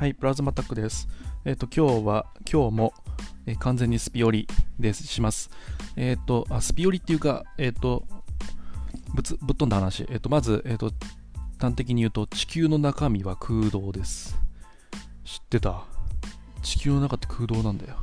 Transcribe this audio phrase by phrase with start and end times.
[0.00, 1.08] はい、プラズマタックです。
[1.44, 2.94] えっ、と、今日は、今日も、
[3.44, 4.48] えー完全にスピオリ
[4.78, 5.50] です、します。
[5.94, 8.04] えっ、と、あ、スピオリっていうか、えっ、と、
[9.12, 10.06] ぶつ、ぶっ飛んだ話。
[10.08, 10.90] えっ、と、まず、えっ、と、
[11.58, 14.38] 端的に言うと、地球の中身は空洞です。
[15.22, 15.84] 知ってた？
[16.62, 17.96] 地球の中って空洞なんだよ。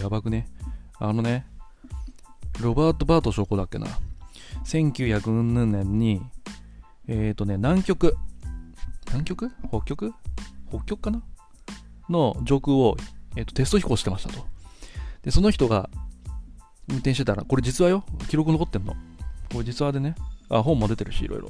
[0.00, 0.46] やばくね？
[1.00, 1.44] あのね、
[2.60, 3.88] ロバート・バート証拠だっけな。
[4.64, 6.22] 1900年に、
[7.08, 8.16] えっ、とね、南極、
[9.08, 9.50] 南極？
[9.72, 10.14] 北極？
[10.70, 11.22] 北極かな
[12.08, 12.96] の上空を、
[13.36, 14.46] えーとテスト飛行してましたと。
[15.22, 15.90] で、その人が
[16.88, 18.04] 運転してたら、これ実話よ。
[18.28, 18.94] 記録残ってんの。
[19.52, 20.14] これ実話でね。
[20.48, 21.48] あ、本も出てるし、いろいろ。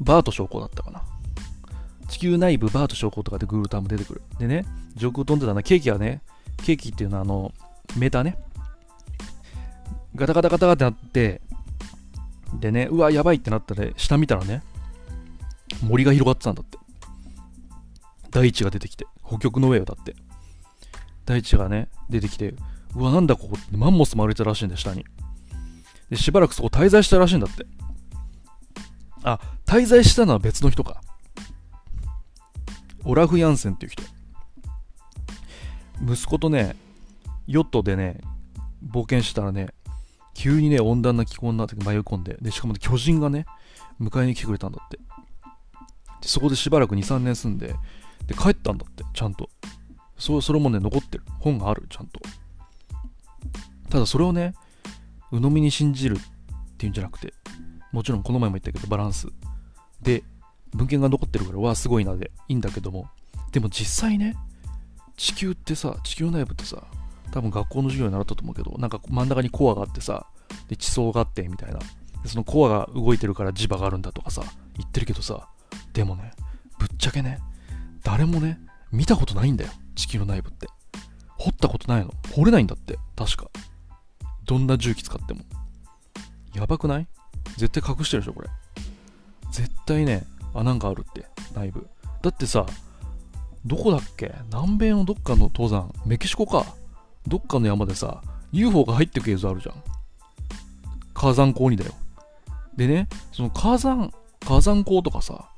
[0.00, 1.02] バート証拠だったかな。
[2.08, 4.22] 地球内部バート証拠とかでグールターも出てくる。
[4.38, 6.22] でね、上空飛んでたな、ケーキはね、
[6.64, 7.52] ケーキっていうのはあの、
[7.96, 8.38] メーターね。
[10.14, 11.42] ガタガタガタガタってなって、
[12.60, 14.62] でね、うわ、やばいってなったら、下見たらね、
[15.82, 16.78] 森が広がってたんだって。
[18.30, 20.14] 大地が出てきて、北極の上よ、だって。
[21.24, 22.54] 大地がね、出てきて、
[22.94, 25.04] うわ、なんだここってマンモスも歩いてたらしいんだよ、下に。
[26.10, 27.66] で、しばらくそこ滞在したらしいんだって。
[29.22, 31.00] あ、滞在したのは別の人か。
[33.04, 34.02] オラフ・ヤンセンっていう人。
[36.06, 36.76] 息子とね、
[37.46, 38.20] ヨットでね、
[38.86, 39.68] 冒険してたらね、
[40.34, 43.46] 急にね、温暖な気候になって迷い込んで、で、しかもね、巨人がね、
[44.00, 44.98] 迎えに来てくれたんだって。
[46.28, 47.74] そこでしばらく2、3年住んで、
[48.26, 49.48] で、帰ったんだって、ちゃんと。
[50.18, 51.24] そ、それもね、残ってる。
[51.40, 52.20] 本がある、ちゃんと。
[53.90, 54.54] ただ、それをね、
[55.30, 57.34] 鵜呑みに信じるっていうんじゃなくて、
[57.92, 59.28] もちろんこの前も言ったけど、バランス。
[60.02, 60.22] で、
[60.72, 63.08] 文献が残ってるから、わあ、すごいなで、いいんだけども、
[63.52, 64.34] でも実際ね、
[65.16, 66.82] 地球ってさ、地球内部ってさ、
[67.30, 70.26] 多分学校の授業に習ったと思うけど、なんか真ん中にコアがあってさ、
[70.68, 71.78] で、地層があって、みたいな。
[72.26, 74.42] そのコアが動いてるから磁場があるんだとかさ、
[74.76, 75.48] 言ってるけどさ、
[75.94, 76.32] でもね、
[76.78, 77.38] ぶっちゃけね、
[78.02, 78.58] 誰もね、
[78.92, 80.68] 見たことないんだよ、地球の内部って。
[81.38, 82.12] 掘ったことないの。
[82.32, 83.48] 掘れないんだって、確か。
[84.44, 85.40] どんな重機使っても。
[86.52, 87.06] やばくない？
[87.56, 88.48] 絶対隠してるでしょ、これ。
[89.52, 91.88] 絶対ね、あ、なんかあるって、内部。
[92.22, 92.66] だってさ、
[93.64, 94.34] どこだっけ？
[94.46, 96.66] 南米のどっかの登山、メキシコか。
[97.26, 98.20] どっかの山でさ、
[98.52, 99.76] UFO が入ってく映像あるじゃん。
[101.14, 101.92] 火山口にだよ。
[102.76, 104.12] でね、その火山、
[104.44, 105.48] 火山口とかさ、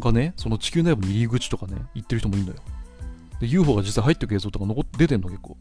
[0.00, 2.58] がね、その地球内部に入り口とかね、行ってる人もいるのよ。
[3.40, 5.56] で、UFO が実際入ってく映像とか残って出てんの結構。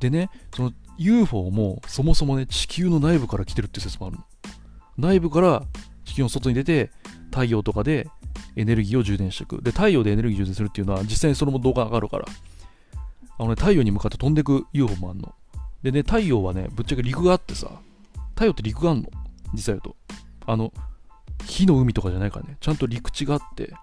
[0.00, 4.24] でね、その UFO もそもそもね、地球の内部から来てるって説もあるの。
[4.98, 5.62] 内部から
[6.04, 6.90] 地球の外に出て、
[7.30, 8.08] 太陽とかで
[8.56, 9.62] エネルギーを充電していく。
[9.62, 12.26] で、太陽でエネルギー充電するっていうのは、実際にそれも動画があるから。
[13.38, 15.34] あのね、太陽に向かって飛んでく UFO もあんの。
[15.82, 17.70] でね、太陽はね、ぶっちゃけ陸があってさ、
[18.34, 19.08] 太陽って陸があんの。
[19.52, 19.96] 実際言うと。
[20.46, 20.72] あの、
[21.46, 23.74] 火の海とかじゃないからね、ちゃんと陸地があって、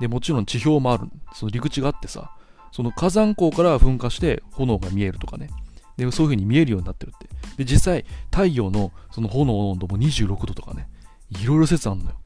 [0.00, 1.08] で、もちろん地表もある。
[1.34, 2.32] その陸地があってさ、
[2.72, 5.48] その火山口から噴火して炎が見えるとかね。
[5.96, 7.28] で、そういう風に見えるようになってるって。
[7.56, 10.88] で、実際、太陽のその炎の温度も26度とかね、
[11.30, 12.16] いろいろ説あるのよ。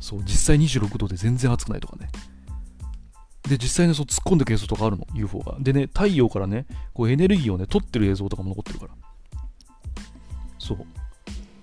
[0.00, 2.08] そう、実際26度で全然暑くないとかね。
[3.42, 5.56] で、実際にそう突っ込んでく映像とかあるの、UFO が。
[5.60, 8.92] でね、太陽からね、こうエネルギーをね、取ってる映像とかも残ってるから。
[10.58, 10.78] そう。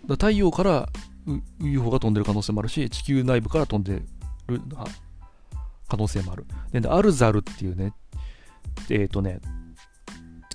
[0.08, 0.90] だ太陽から
[1.60, 4.02] UFO が飛んでる可能性もあるし、地球内部から飛んで
[4.48, 4.62] る
[5.88, 6.46] 可能性もある。
[6.72, 7.94] で、アルザルっていうね、
[8.90, 9.40] えっ、とね、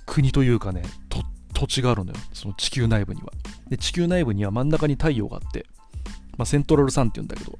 [0.05, 1.23] 国というかね、と
[1.53, 2.17] 土地があるのよ。
[2.33, 3.31] その地球内部には。
[3.69, 5.65] で、地球内部には真ん中に太陽があって、
[6.37, 7.57] まあ、セントラルサンって言うんだけど、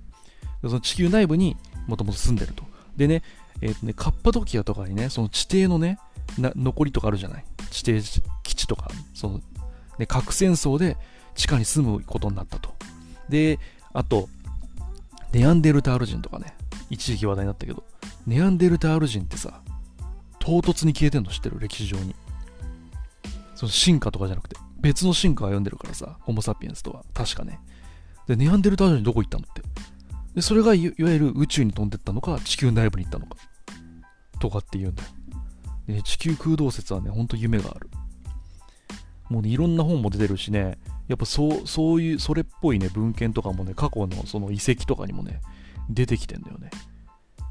[0.64, 1.58] その地球内部に
[1.88, 2.64] もともと住んでると。
[2.98, 3.22] でね、
[3.62, 6.00] えっ、とね、カッパドキアとかにね、その地底のね、
[6.38, 7.46] な残りとかあるじゃない？
[7.70, 9.42] 地底基地とか、その、
[10.00, 10.98] ね、核戦争で
[11.36, 12.73] 地下に住むことになったと。
[13.34, 13.58] で、
[13.94, 14.30] あと、
[15.32, 16.56] ネアンデルタール人とかね、
[16.92, 17.84] 一時期話題になったけど、
[18.28, 19.64] ネアンデルタール人ってさ、
[20.38, 22.14] 唐突に消えてんの知ってる歴史上に。
[23.56, 27.60] その進化とかじゃなくて、別の進化を読んでるからさ、ホモ・サピエンスとは、確かね。
[28.28, 29.64] で、ネアンデルタール人どこ行ったのって。
[30.36, 33.36] で、それがいわゆる宇宙に飛んでったのか、地球内部に行ったのか。
[34.40, 35.10] とかって言うんだよ。
[35.88, 37.90] で地球空洞説はね、ほんと夢がある。
[39.30, 40.78] もうね、いろんな本も出てるしね、
[41.08, 45.42] やっぱそう、そういう、それっぽいね、文献とかもね、過去のその遺跡とかにもね、
[45.90, 46.70] 出てきてんだよね。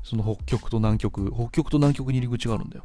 [0.03, 2.85] その北極と南極、北極と南極に入り口があるんだよ。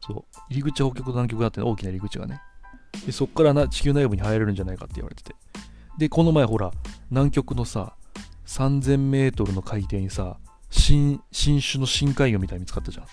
[0.00, 0.24] そう。
[0.48, 2.40] 入り口は北極と南極があって、大きな入り口がね。
[3.06, 5.34] で、そっからな地球内部に入れるんじゃないかって言われてて。
[5.98, 6.70] で、この前ほら、
[7.10, 7.94] 南極のさ、
[8.46, 10.38] 3000メートルの海底にさ、
[10.70, 13.06] 新、新種の深海魚みたいに見つかったじゃん。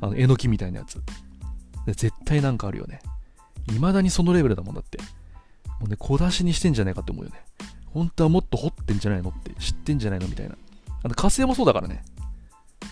[0.00, 1.02] あの、えのきみたいなやつ。
[1.86, 3.00] で絶対なんかあるよね。
[3.68, 4.98] 未だにそのレベルだもんだって。
[5.82, 7.44] もうね、小出しにしてんじゃないかって思うよね。
[7.86, 10.56] 本当はもっと掘ってんじゃないのって、知ってんじゃないのみたいな。
[11.02, 12.04] あの火星もそうだからね。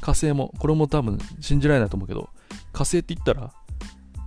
[0.00, 2.30] 火星も、これも多分信じられないと思うけど、
[2.72, 3.52] 火星って言ったら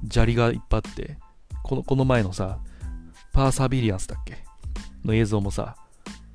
[0.10, 1.18] 砂利がいっぱいあって、
[1.62, 2.60] このこの前のさ、
[3.33, 4.38] パーサビリアンスだっけ？
[5.04, 5.75] の映像もさ、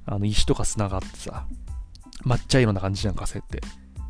[0.05, 1.47] あの石とか砂があってさ、
[2.27, 3.63] 抹茶色な感じじゃん、火星って。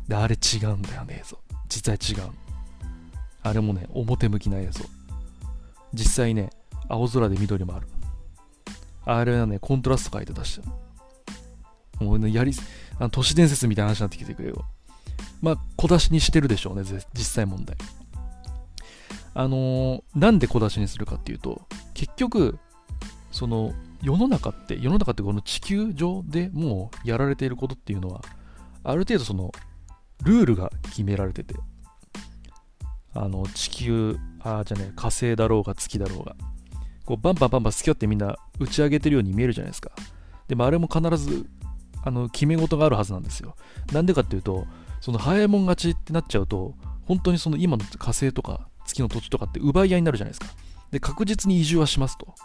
[0.09, 1.39] で、あれ違うんだよね、映像。
[1.69, 2.31] 実際違う。
[3.43, 4.83] あれもね、表向きな映像。
[5.93, 6.49] 実際ね、
[6.89, 7.87] 青空で緑もある。
[9.17, 12.03] あれはね、コントラスト書いて出した。
[12.03, 12.53] もうね、やり、
[12.99, 14.65] あの都市伝説みたいな話になってきてくれよ。
[15.41, 16.83] まあ、小出しにしてるでしょうね、
[17.13, 17.75] 実際問題。
[19.33, 21.61] あのー、なんで小出しにするかっていうと、
[21.93, 22.59] 結局、
[23.31, 23.73] その、
[24.03, 28.21] 世の中って、世の中ってこの地球上でもうやられていることっていうのは、
[28.83, 29.51] ある程度その、
[30.23, 31.55] ルールが決められてて、
[33.13, 36.35] あの、地球、ああ、じゃね、火星だろうが月だろうが、
[37.09, 39.89] こう、バンバンバンバン好き勝手みんな打ち上げてるように見えるじゃないですか。
[40.47, 41.47] でもあれも必ず、
[42.03, 43.55] あの、決め事があるはずなんですよ。
[43.91, 44.67] なんでかっていうと、
[45.01, 46.75] その早いもん勝ちってなっちゃうと、
[47.05, 50.55] 本当にその今の火星とか月の土地とかって奪い合いになるじゃないですか。
[50.91, 52.35] で、確実に移住はしますと。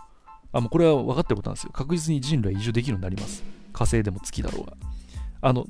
[0.51, 1.71] あ、もうこれは分かってることなんですよ。
[1.75, 3.45] 確実に人類は移住できるようになります。
[3.75, 4.73] 火星でも月だろうが。
[5.43, 5.67] あの、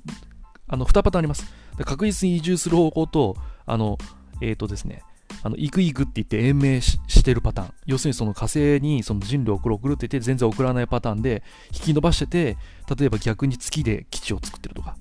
[0.69, 1.53] あの2パターンあります。
[1.77, 3.37] で確実に移住する方向と、
[3.67, 3.99] あの、
[4.41, 5.03] えっ、ー、とですね、
[5.45, 7.75] あの、行く行くって言って延命してるパターン。
[7.85, 12.57] 要するにその火星にその人類を送る送るって言って全然送らないパターンで引き伸ばしてて、
[12.97, 14.97] 例えば逆に月で基地を作ってるとか。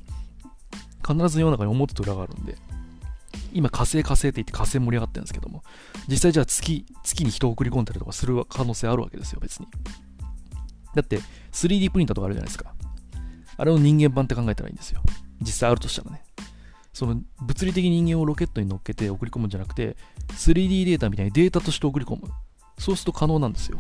[1.07, 2.57] 必ず世の中に表と裏があるんで。
[3.53, 5.63] 今火星火星って言って火星盛り上がってるんですけども、
[6.09, 9.67] 実際じゃあ月、月に人を送り込んだりとかする可能性あるわけですよ、別に。
[10.93, 11.19] だって
[11.53, 12.73] 3D プリンターとかあるじゃないですか。
[13.55, 15.01] あれを人間版って考えたらいいんですよ。
[15.39, 16.23] 実際あるとしたらね。
[16.93, 19.97] その物理的に人間をロケットに乗っけて送り込むんじゃなくて、
[20.29, 22.29] 3D データみたいにデータとして送り込む。
[22.77, 23.79] そうすると可能なんですよ。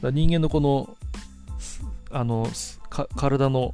[0.00, 0.96] だ人間のこの、
[2.10, 2.48] あの、
[3.16, 3.72] 体の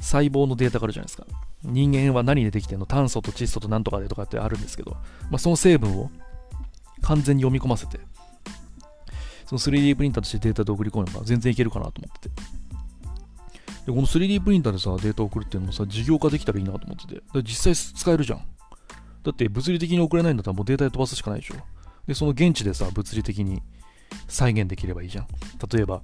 [0.00, 1.26] 細胞のデータがあるじゃないですか。
[1.62, 2.86] 人間は何でできてるの？
[2.86, 4.92] 炭素と窒素となんとかでとかってあるんですけど、
[5.30, 6.10] まあ、その成分を
[7.00, 7.98] 完全に読み込ませて、
[9.46, 12.34] その 3D プリンターとしてデータで送り込めば全然いけるかなと思ってて。
[13.86, 17.22] で、この 3D プリンターでさ、データを送るっていうのもさ、事業化できたらいいなと思ってて。
[17.42, 18.42] 実際使えるじゃん。
[19.22, 21.54] だって物理的に送れないんだったらもうデータで飛ばすしかないでしょ。
[22.06, 23.62] で、その現地でさ、物理的に
[24.28, 25.26] 再現できればいいじゃん。
[25.72, 26.02] 例えば、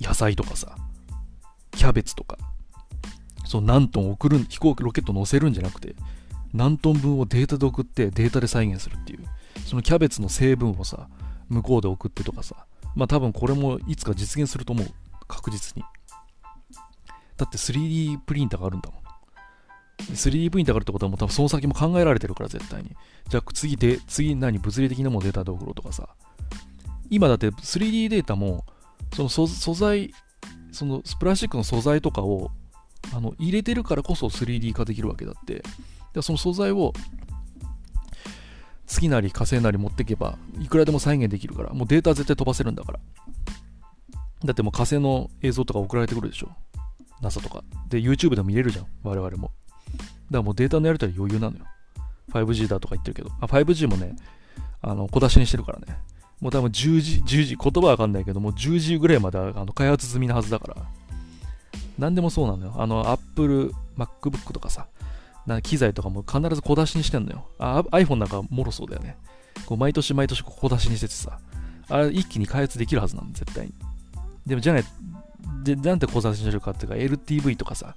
[0.00, 0.76] 野菜とかさ、
[1.72, 2.38] キャベツとか、
[3.44, 5.94] そう何トン送る、飛行機、ロケット乗せるんじゃなくて、
[6.52, 9.24] 何トン分をデータで送ってデータで再現するっていう。
[9.66, 11.08] そのキャベツの成分をさ、
[11.48, 12.66] 向こうで送ってとかさ。
[12.94, 14.86] まあ多分これもいつか実現すると思う。
[15.26, 15.82] 確実に。
[17.36, 19.00] だって 3D プリンターがあるんだもん。
[20.12, 22.96] 3D プリンターがあるってことはもう多分その先も考えられてるから絶対に。
[23.28, 24.58] じゃあ次で、次何？
[24.58, 26.08] 物理的なものデータで送ろうとかさ。
[27.10, 28.64] 今だって 3D データも、
[29.14, 30.12] その素材、
[30.72, 32.50] そのプラスチックの素材とかを
[33.14, 35.62] あの入れてるからこそ 3D 化できるわけだって。
[36.14, 36.92] でその素材を
[38.86, 43.00] 月なり火星なり持っていけばいくらでも再現できるからもうデータ絶対飛ばせるんだから
[44.44, 46.50] だってもう火星の映像とか送られてくるでしょ
[47.20, 47.62] NASA とか。
[47.88, 49.50] で、YouTube でも見れるじゃん、我々も。
[49.98, 51.64] だからもうデータのやり取り余裕なのよ。
[52.30, 53.30] 5G だとか言ってるけど。
[53.40, 54.16] あ、5G もね、
[54.82, 55.98] あの、小出しにしてるからね。
[56.40, 60.76] もう多分10時、10時、言葉わかんないけどもう、10時ぐらいまであの開発済みなはずだから。
[61.98, 62.74] 何でもそうなのよ。
[62.76, 64.88] あの、Apple、MacBook とかさ、
[65.46, 67.46] な機材とかも必ず小出しにしてんのよ。
[67.58, 69.16] iPhone なんかもろそうだよね。
[69.66, 71.38] こう毎年毎年小出しにしててさ、
[71.88, 73.74] あれ一気に開発できるはずなの、絶対に。
[74.46, 74.84] でもじゃない、
[75.64, 77.96] で、なんて考察してるかっていうか、LTV とかさ、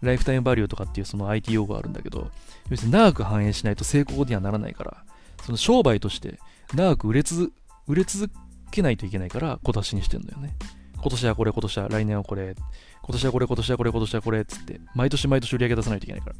[0.00, 2.30] ライフタイムバリューとかっていうその IT 用語があるんだけど、
[2.70, 5.04] 要するに長く反映しないと成功にはならないから、
[5.44, 6.38] その商売として
[6.74, 7.52] 長く売れ続
[7.86, 8.30] 売れ続
[8.70, 10.54] けないといけないから小出しにしてんだよね。
[10.96, 12.54] 今年はこれ、今年は来年はこれ、
[13.02, 16.36] 今年はこれ、今年はこれ、今年はこれ、つって、毎年毎年売り上げ出さないといけないから。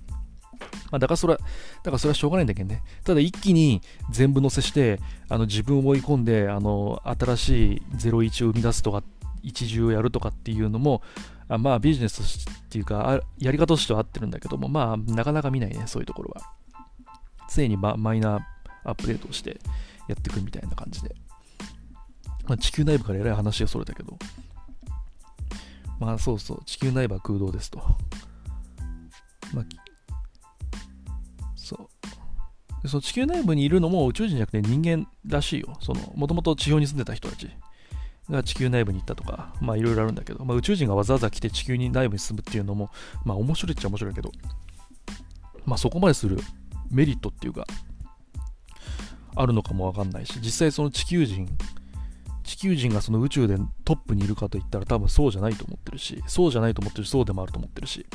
[0.93, 1.45] まあ、だからそれは、だ
[1.85, 2.83] からそれはしょうがないんだけどね。
[3.03, 9.05] ただ一気に全部載せして、あの自分を追い込んで、あの、新しい01を生み出すとかっ
[9.43, 11.03] 一重をやるとかっていうのも、
[11.49, 16.43] あまあビジネスっていうか、やり方としては合ってるんだけども、まあなかなか見ないね、そういうところは。
[17.55, 18.41] 常にママイナー
[18.85, 19.61] アップデートをして
[20.09, 21.15] やっていくみたいな感じで。
[22.49, 24.19] まあ、地球内部からえらい話がそれたけど、
[26.01, 27.79] まあそうそう、地球内部は空洞ですと。
[29.55, 29.65] まあ、
[31.55, 31.89] そ
[32.85, 32.89] う。
[32.89, 35.77] その地球内部にいるのも宇宙人じゃなくて人間らしいよ。
[35.81, 37.49] その、もともと地表に住んでた人たち。
[38.33, 42.91] が地球内部に行ったとか、まあいろいろあるんだけど、まあ、宇宙人がわざわざ来て地球に内部に住むっていうのも、
[43.25, 44.33] まあ面白いっちゃ面白いけど、
[45.65, 46.39] まあそこまでする
[46.91, 47.65] メリットっていうか、
[49.35, 51.49] あるのかもわかんないし、実際その地球人、
[52.45, 58.07] 地球人がその宇宙でトップにいるかといったら多分そうじゃないと思ってるし、そうじゃないと思ってるし、そうでもあると思ってるし、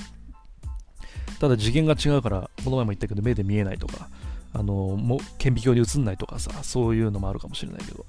[1.39, 4.09] ただ次元が違うからこの前も言ったけど目で見えないとか
[4.53, 8.05] あのも顕微鏡に映んないとかさそういうのもあるかもしれないけど。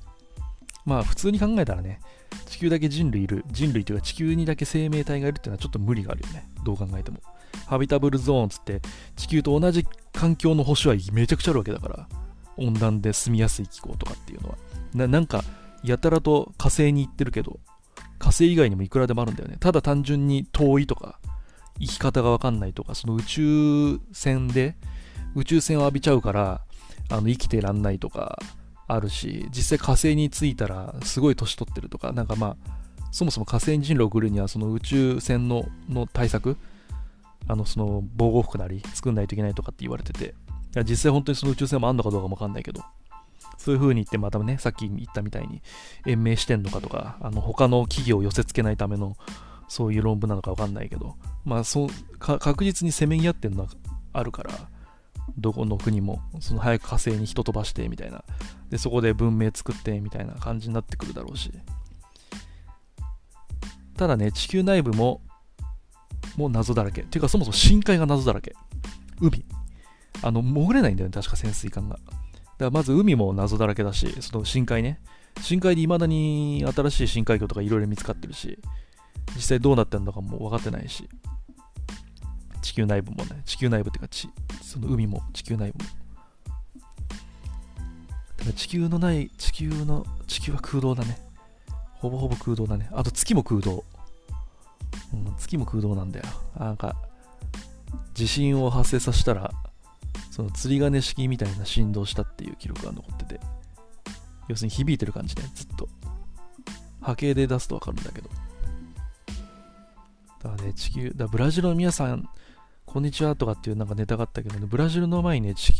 [0.89, 2.01] まあ普通に考えたらね
[2.47, 6.49] 地球だけ人類いる人類というか地球にだけ生命体がいるっていうのはちょっと無理があるよね。
[6.65, 7.19] どう考えても。
[7.67, 8.81] ハビタブルゾーンつって
[9.17, 12.09] 地球と同じ環境の星はめちゃくちゃあるわけだから
[12.57, 14.57] 温暖で住みやすい気候とかっていうのは。
[14.95, 15.45] ななんか
[15.85, 17.61] やたらと火星に行ってるけど
[18.19, 19.57] 火星以外にもいくらでもあるんだよね。
[19.61, 21.19] ただ単純に遠いとか
[21.79, 24.75] 生き方がわかんないとかその宇宙船で
[25.35, 26.63] 宇宙船を浴びちゃうから
[27.11, 28.39] あの生きてらんないとか
[28.89, 32.79] あるし実際火星に着いたらすごい年取ってるとかなんかまあ
[33.13, 36.57] そもそも火星人類を送るにはその宇宙船のの対策
[37.47, 40.35] あのその防護服なり作んないといけないとかって言われてて
[40.85, 42.83] 実際本当にその宇宙船もあんのかどうかもわかんないけど
[43.57, 45.63] そういう風に言ってまたねさっき言ったみたいに
[46.07, 49.17] 延命してんのかとかあの他の企業を寄せ付けないための
[49.69, 53.69] そういう論文なのかわかんないけどまあそう確実にせめぎ合ってんのは
[54.13, 54.51] あるから
[55.37, 58.25] どこの国もその早く火星に人飛ばしてみたいな。
[58.71, 61.53] でそこで文明作ってみたいな感じになってくるだろうし。
[63.97, 65.21] ただね地球内部も
[66.37, 67.03] もう謎だらけ。
[67.03, 68.55] っていうかそもそも深海が謎だらけ。
[69.21, 69.45] 海。
[70.23, 71.97] あの潜れないんだよね確か潜水艦が。
[71.97, 72.15] だか
[72.59, 75.01] らまず海も謎だらけだしその深海ね。
[75.41, 78.59] 深海で未だに新しい深海魚とかいろいろ見つかってるし
[79.37, 81.09] 実際どうなってんのかも分かってないし。
[82.61, 83.43] 地球内部もね。
[83.45, 84.29] 地球内部っていうか地。
[84.69, 85.75] その海も地球内も。
[88.45, 91.19] だ地球のない地球の地球は空洞だね。
[91.95, 92.91] ほぼほぼ空洞だね。
[92.93, 93.83] あと月も空洞、
[95.15, 96.27] うん、月も空洞なんだよ。
[96.59, 96.97] なんか
[98.13, 99.51] 地震を発生させたら
[100.31, 103.41] その釣り鐘式みたいな振動したっていう記録が残ってて。
[104.49, 105.89] 要するに響いてる感じねずっと。
[107.01, 108.29] 波形で出すとわかるんだけど。
[110.43, 112.29] だからね地球だブラジルの皆さん
[112.91, 115.75] こんにちはとかっていうなんかネタがあったけどね、ブラジルの前にね、地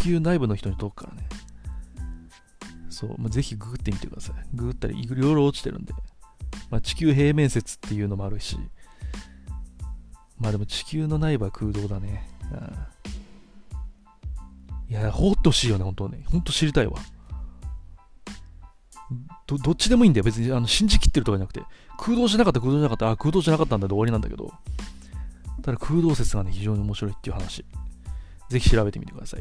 [0.00, 1.28] 球内部の人に届くからね。
[2.90, 4.34] そう、まあ、ぜひググってみてください。
[4.54, 5.94] ググったらいろいろ落ちてるんで。
[6.68, 8.58] まあ、地球平面説っていうのもあるし、
[10.36, 12.28] まあでも地球の内部は空洞だね。
[14.90, 16.24] うん、いや、放ってほしいよね、本当ね。
[16.26, 16.98] 本当知りたいわ。
[19.46, 20.24] どどっちでもいいんだよ。
[20.24, 21.62] 別にあの信じきってるとかじゃなくて、
[21.96, 24.52] 空洞じゃなかった、空洞じゃなかった、あ、空洞じゃなかったんだで終わりなんだけど、
[25.62, 27.64] ただ空洞説がね、非常に面白いっていう話。
[28.48, 29.40] ぜひ調べてみてください。